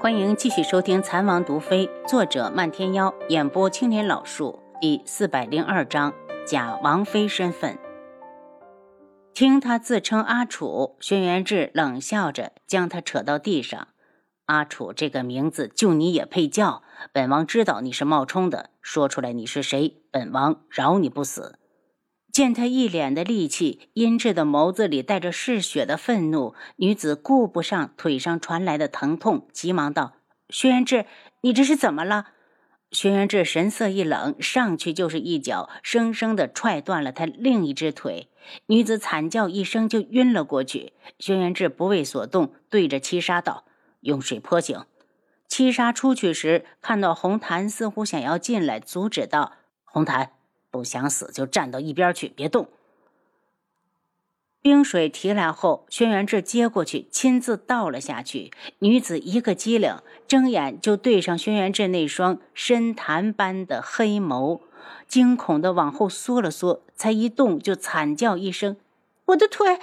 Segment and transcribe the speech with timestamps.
[0.00, 6.14] 欢迎继续收听《残王毒妃》，作者漫天妖，演播青莲老树，第四百零二章
[6.46, 7.76] 假王妃身份。
[9.34, 13.88] 听他自称阿楚，轩辕志冷笑着将他扯到地上。
[14.46, 16.84] 阿楚这个名字，就你也配叫？
[17.12, 21.58] 本王知道你是冒充的，说出来你是谁，本王饶你不死。
[22.30, 30.12] 见他一脸的戾气，阴鸷的眸子里带着嗜血的愤怒，女子顾不上腿上传来的疼痛，急忙道
[30.50, 31.06] ：“轩辕志，
[31.40, 32.26] 你这是怎么了？”
[32.92, 38.28] 轩辕志神色一冷，上去就是一脚，生生的踹断了他另一只腿。
[38.66, 40.92] 女子惨叫一声，就晕了过去。
[41.18, 43.64] 轩辕志不为所动，对着七杀道
[44.00, 44.84] ：“用水泼醒。”
[45.48, 49.52] 七杀出去时，看到红檀似乎想要进来，阻止道
[49.84, 50.30] ：“红檀。”
[50.70, 52.68] 不想死就站到一边去，别动。
[54.60, 58.50] 冰水提来后，轩辕志接过去，亲自倒了下去。
[58.80, 59.96] 女子一个机灵，
[60.26, 64.60] 睁眼就对上轩辕志那双深潭般的黑眸，
[65.06, 68.76] 惊恐的往后缩了缩，才一动就惨叫一声
[69.26, 69.78] ：“我的腿！”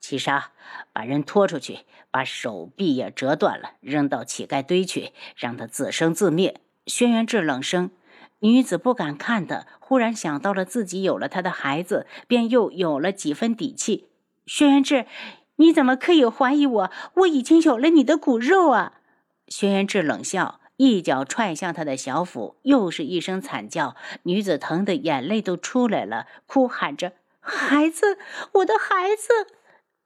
[0.00, 0.52] 七杀，
[0.92, 6.60] 把人拖出去，把手臂也折断了，扔到乞丐堆去，让他自生自灭。
[6.86, 7.90] 轩辕志冷声。
[8.40, 14.08] 女子不敢看他，忽然想到了自己有了他的孩子，便又有了几分底气。
[14.44, 15.06] 轩辕志，
[15.56, 16.90] 你怎么可以怀疑我？
[17.14, 19.00] 我已经有了你的骨肉啊！
[19.48, 23.96] 轩辕志冷笑，一脚踹向他的小腹，又是一声惨叫。
[24.24, 28.18] 女子疼得眼泪都出来了，哭喊着：“孩子，
[28.52, 29.54] 我的孩子！”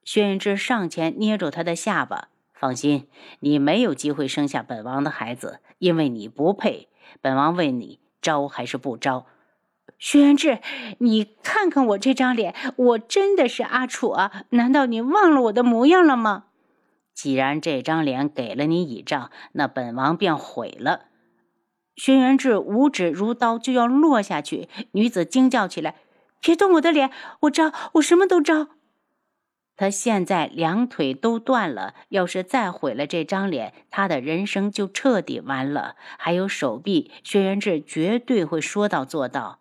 [0.05, 3.09] 轩辕志上前捏住她的下巴：“放心，
[3.41, 6.89] 你没有机会生下本王的孩子，因为你不配。
[7.20, 9.27] 本王问你。”招还是不招？
[9.99, 10.61] 轩辕志，
[10.99, 14.45] 你看看我这张脸，我真的是阿楚啊？
[14.51, 16.45] 难道你忘了我的模样了吗？
[17.12, 21.07] 既然这张脸给了你倚仗，那本王便毁了。
[21.97, 24.71] 轩辕志五指如刀，就要落下去。
[24.93, 25.97] 女子惊叫起来
[26.41, 28.69] ：“别动我的脸，我招，我什么都招。”
[29.81, 35.97] 他现在两腿都断了，要是再毁了这张脸，他的人生就彻底完了。
[36.19, 39.59] 还有手臂，轩辕志绝对会说到做到。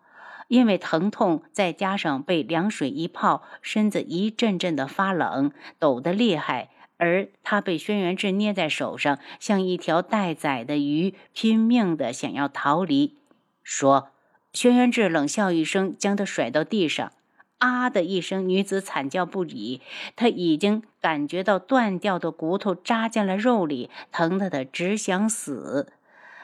[0.48, 6.68] 因为疼痛，再加上被凉水一泡，身子一阵阵的发冷，抖得厉害。
[6.98, 13.16] 而他被轩辕志捏在手上，像一条待宰的鱼，拼命的想要逃离。
[13.62, 14.10] 说，
[14.52, 17.10] 轩辕志冷笑一声，将他甩到地上。
[17.60, 19.80] 啊的一声，女子惨叫不已。
[20.16, 25.92] 她已经感觉到断掉的骨头扎进了肉里，疼得她只想死。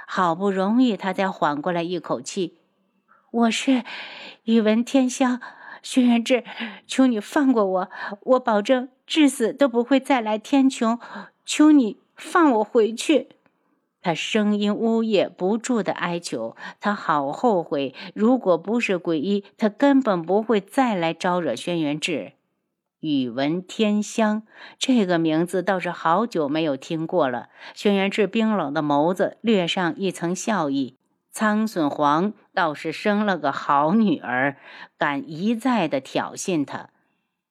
[0.07, 2.59] 好不容易，她才缓过来一口气
[3.33, 3.83] ：“我是
[4.45, 5.41] 宇文天香，
[5.83, 6.45] 轩辕志，
[6.87, 7.91] 求你放过我，
[8.23, 10.99] 我保证至死都不会再来天穹。
[11.45, 13.29] 求你放我回去。”
[14.07, 16.55] 他声音呜咽，不住的哀求。
[16.79, 22.35] 他好后悔，如果不是鬼医，他根本不会再来招惹轩辕志。
[23.01, 24.45] 宇文天香
[24.79, 27.49] 这个名字倒是好久没有听过了。
[27.75, 30.97] 轩辕志冰冷的眸子略上一层笑意。
[31.33, 34.57] 苍隼皇倒是生了个好女儿，
[34.97, 36.91] 敢一再的挑衅他。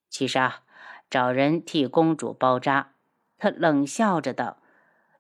[0.10, 0.62] 其实啊，
[1.10, 2.92] 找人替公主包扎。
[3.38, 4.60] 他冷笑着道。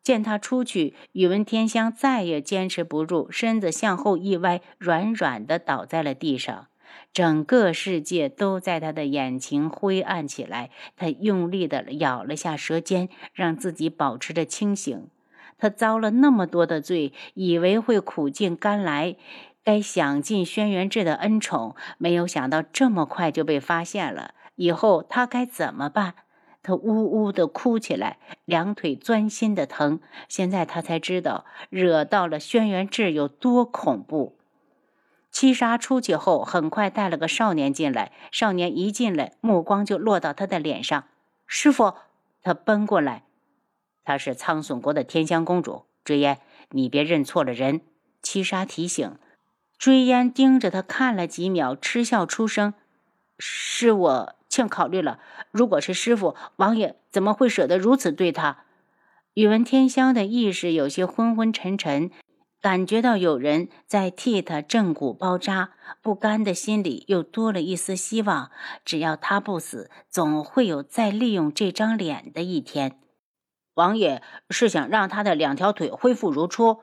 [0.05, 6.67] 见他出去，宇文天香再也坚持不住，身子向后一歪，软软的倒在了地上。
[7.11, 10.69] 整个世界都在他的眼前灰暗起来。
[10.95, 15.07] 他用力的咬了下舌尖，让自己保持着清醒。
[15.57, 19.15] 他遭了那么多的罪，以为会苦尽甘来，
[19.63, 24.35] 该享尽轩辕志的恩宠，没有想到这么快就被发现了。
[24.53, 26.13] 以后他该怎么办？
[26.65, 29.99] 他呜呜的哭起来，两腿钻心的疼。
[30.27, 34.35] 现在他才知道，惹到了轩辕志有多恐怖。
[35.29, 38.11] 七杀出去后，很快带了个少年进来。
[38.31, 41.03] 少年一进来，目光就落到他的脸上。
[41.45, 41.93] 师傅，
[42.41, 43.25] 他奔过来。
[44.03, 46.39] 她是苍隼国的天香公主追烟，
[46.71, 47.81] 你别认错了人。
[48.23, 49.17] 七杀提醒。
[49.77, 52.73] 追烟盯着他看了几秒，嗤笑出声
[53.37, 55.19] ：“是我。”欠考虑了，
[55.51, 58.59] 如果是师傅，王爷怎么会舍得如此对他？
[59.33, 62.09] 宇文天香的意识有些昏昏沉沉，
[62.61, 65.71] 感觉到有人在替他正骨包扎，
[66.01, 68.49] 不甘的心里又多了一丝希望。
[68.85, 72.97] 只要他不死，总会有再利用这张脸的一天。
[73.73, 76.79] 王爷是想让他的两条腿恢复如初。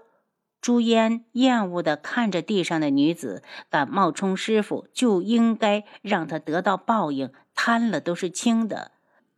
[0.62, 7.30] 朱烟厌恶地看着地上的女子，敢冒充师傅，就应该让他得到报应。
[7.54, 8.92] 贪了都是轻的。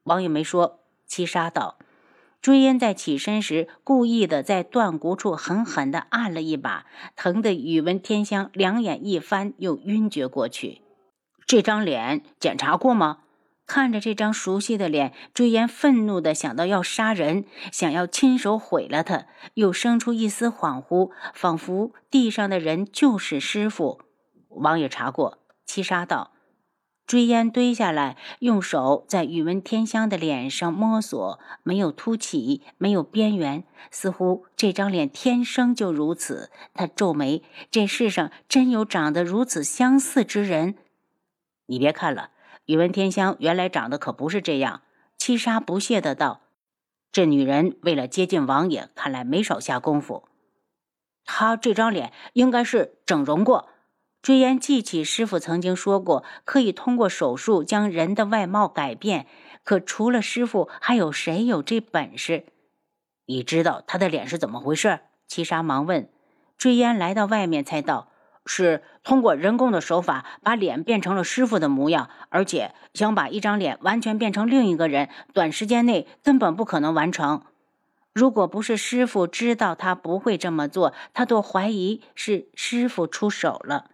[0.04, 0.80] 王爷没说。
[1.06, 1.78] 七杀道
[2.42, 6.86] ：“朱烟在起身时，故意的在断骨处狠狠地按了一把，
[7.16, 10.82] 疼得宇文天香两眼一翻，又晕厥过去。
[11.46, 13.18] 这张脸检查过吗？
[13.66, 24.00] 看着这张熟悉的脸，追烟愤怒的想到要杀人，想要亲手毁了他，又生出一丝恍惚，仿佛地上的人就是师傅。
[24.48, 26.32] 王爷查过，七杀道。
[27.06, 36.50] 追烟蹲下来，用手在宇文天香的脸上摸索，没有凸起，没有边缘，似乎这张脸天生就如此。
[36.72, 40.76] 他皱眉：这世上真有长得如此相似之人？
[41.66, 42.30] 你别看了，
[42.66, 44.82] 宇文天香原来长得可不是这样。
[45.16, 46.42] 七杀不屑的道
[47.12, 50.28] ：“这女人为了接近王爷，看来没少下功夫。
[51.24, 53.68] 她这张脸应该是整容过。”
[54.20, 59.26] 追烟记起师傅曾经说过，可以通过手术将人的外貌改变。
[59.62, 62.46] 可除了师傅，还有谁有这本事？
[63.26, 65.00] 你知道他的脸是怎么回事？
[65.26, 66.08] 七杀忙问。
[66.56, 68.10] 追烟来到外面才道
[68.46, 77.42] ：“是通过人工的手法把脸变成了师傅的模样，而且想把一张脸完全变成另一个人，短时间内根本不可能完成。
[78.12, 83.90] 如果不是师傅知道他不会这么做，他都怀疑是师傅出手了。”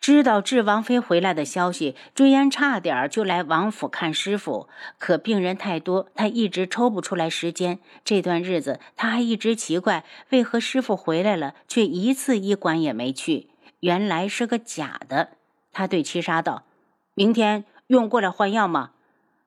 [0.00, 4.68] 知道智王妃回来的消息，追烟差点就来王府看师傅，
[4.98, 7.78] 可病人太多，他一直抽不出来时间。
[8.04, 13.48] 这段日子，他还一直奇怪，为何师傅回来了，却一次医馆也没去。
[13.84, 15.32] 原来是个假的。
[15.70, 16.64] 他对七杀道
[17.12, 18.92] ：“明天用过来换药吗？”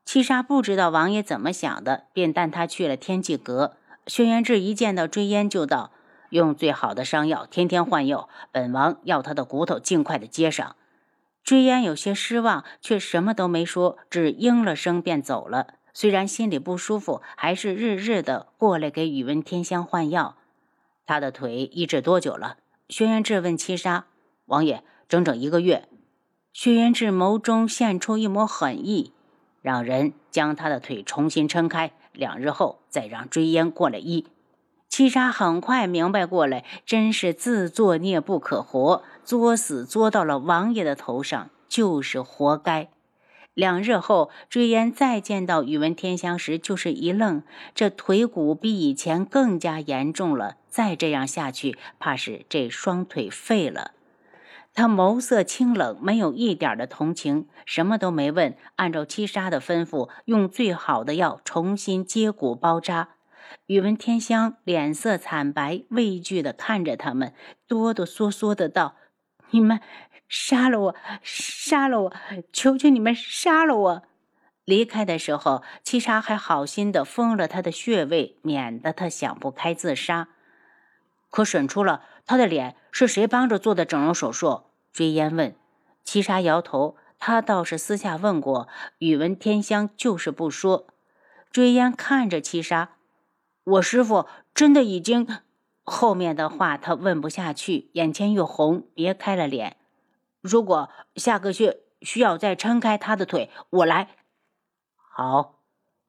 [0.05, 3.77] 七杀不知道王爷怎么想的，便带他去了天际阁。
[4.05, 5.91] 轩辕志一见到追烟，就道。
[6.29, 8.29] 用最好的伤药，天天换药。
[8.51, 10.75] 本王要他的骨头尽快的接上。
[11.43, 15.73] 追烟有些失望，却什么都没说，只应了声便走了。
[15.93, 20.35] 虽然心里不舒服，还是日日的过来给宇文天香换药。
[21.07, 22.57] 他的腿医治多久了？
[22.87, 24.05] 轩辕志问七杀。
[24.47, 25.87] 王爷，整整一个月。
[26.51, 29.13] 薛元志眸中现出一抹狠意，
[29.61, 34.25] 让人将他的腿重新撑开，两日后再让追烟过来医。
[34.89, 42.89] 七杀很快明白过来，真是自作孽不可活，作死作到了王爷的头上，就是活该。
[43.53, 47.43] 两日后，追烟再见到宇文天香时，就是一愣，
[47.75, 53.91] 这腿骨比以前更加严重了，再这样下去，怕是这双腿废了。
[54.77, 63.09] 他眸色清冷，没有一点的同情，什么都没问，按照七杀的吩咐，用最好的药重新接骨包扎。
[63.65, 67.33] 宇文天香脸色惨白，畏惧地看着他们，
[67.67, 68.93] 哆哆嗦嗦的道
[69.49, 69.81] ：“你们
[70.29, 72.13] 杀了我，杀了我！
[72.53, 74.03] 求求你们杀了我！”
[74.63, 80.27] 离开的时候，七杀还好心的封了他的穴位，免得他想不开自杀。
[81.31, 84.65] 可审出了他的脸是谁帮着做的整容手术？
[84.97, 85.55] 追烟问。
[86.03, 88.67] 七杀摇头，他倒是私下问过
[88.97, 90.87] 宇文天香，就是不说。
[91.51, 92.95] 追烟看着七杀。
[93.63, 95.27] 我师傅真的已经……
[95.83, 99.77] 后面的话他问不下去，眼前一红，别开了脸。
[100.41, 104.15] 如果下个月需要再撑开他的腿，我来。
[104.95, 105.59] 好，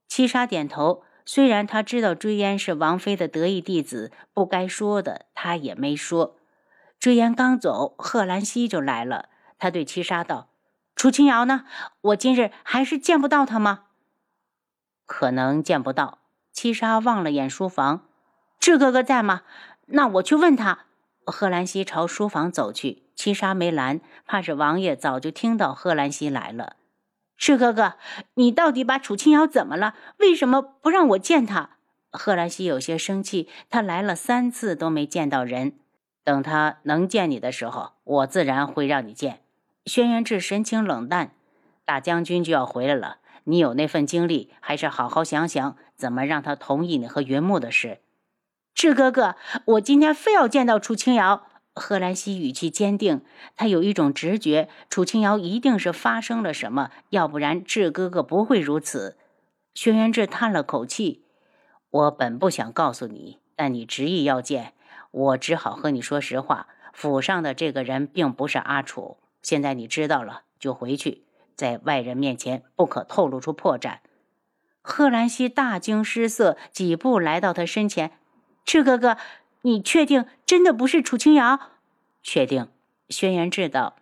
[0.08, 1.02] 七杀点头。
[1.26, 6.37] 虽然他知道追烟是王妃的得意弟子，不该说的他也没说。
[6.98, 9.28] 追烟刚走，贺兰溪就来了。
[9.58, 10.48] 他对七杀道
[10.96, 11.64] ：“楚青瑶呢？
[12.00, 13.84] 我今日还是见不到他吗？”
[15.06, 16.18] 可能见不到。
[16.52, 18.06] 七杀望了眼书房，
[18.58, 19.42] 智哥哥在吗？
[19.86, 20.86] 那我去问他。
[21.24, 26.76] 贺兰溪朝书房走去，七杀没拦，怕是王爷早就听到贺兰溪来了。
[27.36, 27.94] 智哥哥，
[28.34, 29.94] 你到底把楚青瑶怎么了？
[30.16, 31.76] 为什么不让我见他？
[32.10, 35.78] 贺兰溪有些生气，他来了三次都没见到人，
[36.28, 39.40] 等他能见你的时候，我自然会让你见。
[39.86, 41.32] 轩辕志神情冷淡，
[41.86, 43.16] 大将军就要回来了。
[43.44, 48.00] 你有那份精力，还是好好想想怎么让他同意你和云木的事。
[48.74, 51.46] 志哥哥，我今天非要见到楚清瑶。
[51.74, 53.22] 贺兰溪语气坚定，
[53.56, 59.16] 他有一种直觉，楚清瑶一定是发生了什么，要不然志哥哥不会如此。
[59.72, 61.24] 轩辕志叹了口气
[61.88, 64.74] ：“我本不想告诉你，但你执意要见，
[65.10, 66.68] 我只好和你说实话。
[66.92, 71.24] 府上的这个人并不是阿楚，现在你知道了，就回去。”
[71.54, 73.98] 在外人面前不可透露出破绽。
[74.80, 78.12] 贺兰溪大惊失色，几步来到他身前
[78.64, 79.16] ：“赤哥哥，
[79.62, 81.58] 你确定真的不是楚清瑶
[82.22, 82.68] ？”“确定。”
[83.10, 83.96] 轩辕志道。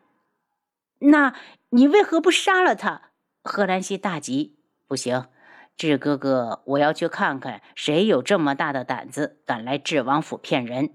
[1.00, 1.34] “那
[1.70, 3.10] 你为何不杀了他？”
[3.42, 5.26] 贺兰溪大急：“不行，
[5.76, 10.90] 智哥哥，我要去看看谁有这么大的胆子，敢来智王府骗人。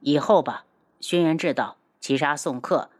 [0.00, 0.64] 以后吧。
[0.98, 2.90] 轩辕志道：“七杀送客。”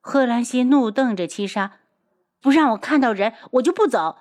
[0.00, 1.78] 贺兰溪怒瞪着七杀
[2.42, 4.16] ：“不让我看到人，我就不走。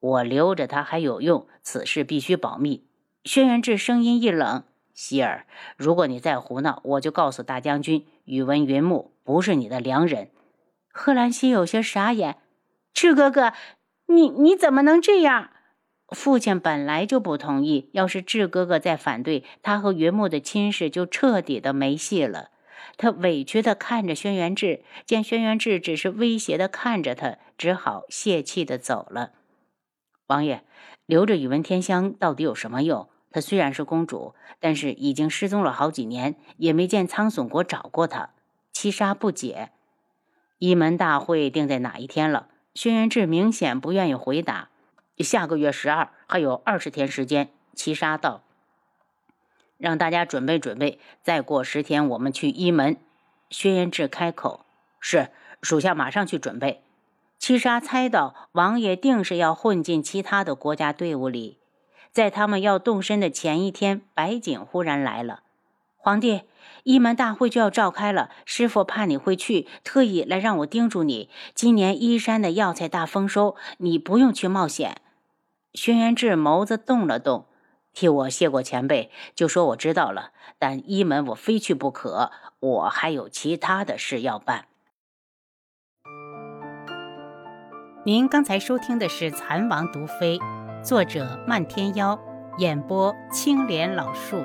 [0.00, 2.84] 我留着他还有用，此事必须保密。”
[3.24, 10.30] 轩辕志声音一冷：“希儿，如果你再胡闹，我就告诉大将军，宇文云木不是你的良人。”
[10.90, 12.38] 贺兰溪有些傻眼
[12.92, 13.52] ：“赤哥哥。”
[14.06, 15.50] 你你怎么能这样？
[16.08, 22.50] 父亲本来就不同意，要是智哥哥再反对，他和云木的亲事就彻底的没戏了。
[22.96, 29.32] 他委屈的看着轩辕志，见轩辕志只是威胁的看着他，只好泄气的走了。
[30.28, 30.62] 王爷
[31.06, 33.08] 留着宇文天香到底有什么用？
[33.32, 38.30] 她虽然是公主，但是已经失踪了好几年，也没见苍隼国找过她。
[38.72, 39.72] 七杀不解，
[40.58, 42.48] 一门大会定在哪一天了？
[42.76, 44.68] 轩辕志明显不愿意回答。
[45.16, 47.48] 下个月十二，还有二十天时间。
[47.72, 48.42] 七杀道
[49.78, 52.98] ：“让大家准备准备，再过十天我们去一门。”
[53.48, 54.66] 轩辕志开口
[55.00, 55.30] ：“是，
[55.62, 56.82] 属下马上去准备。”
[57.40, 61.58] 七杀猜到王爷定是要混进其他的国家队伍里。
[62.12, 65.44] 在他们要动身的前一天，白景忽然来了
[66.06, 66.42] ：“皇帝。”
[66.84, 74.98] 一门大会就要召开了，师傅怕你会去，特意来让我叮嘱你，今年依山的药材大丰收，你不用去冒险。
[75.74, 77.46] 轩辕志眸子动了动，
[77.92, 80.30] 替我谢过前辈，就说我知道了。
[80.60, 84.66] 但一门我非去不可，我还有其他的事要办。
[88.04, 90.38] 您刚才收听的是《蚕王毒妃》，
[90.84, 92.16] 作者漫天妖，
[92.58, 94.36] 演播青莲老树。